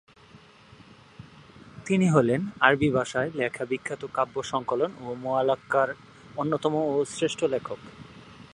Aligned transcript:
তিনি 1.85 2.07
হলেন 2.09 2.41
আরবি 2.59 2.89
ভাষায় 2.89 3.29
লেখা 3.39 3.63
বিখ্যাত 3.65 4.01
কাব্য 4.15 4.35
সংকলন 4.51 4.91
মুআল্লাক্বা 5.23 5.81
র 5.87 5.89
অন্যতম 6.37 6.73
ও 6.85 6.93
শ্রেষ্ঠ 7.13 7.39
লেখক। 7.53 7.79